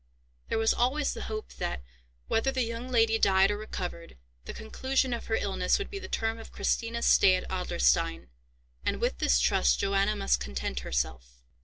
There 0.49 0.57
was 0.57 0.73
always 0.73 1.13
the 1.13 1.21
hope 1.25 1.53
that, 1.59 1.83
whether 2.27 2.51
the 2.51 2.63
young 2.63 2.89
lady 2.89 3.19
died 3.19 3.51
or 3.51 3.57
recovered, 3.57 4.17
the 4.45 4.51
conclusion 4.53 5.13
of 5.13 5.27
her 5.27 5.35
illness 5.35 5.77
would 5.77 5.91
be 5.91 5.99
the 5.99 6.07
term 6.07 6.39
of 6.39 6.51
Christina's 6.51 7.05
stay 7.05 7.35
at 7.35 7.47
Adlerstein, 7.51 8.29
and 8.83 8.99
with 8.99 9.19
this 9.19 9.39
trust 9.39 9.77
Johanna 9.79 10.15
must 10.15 10.39
content 10.39 10.79
herself. 10.79 11.43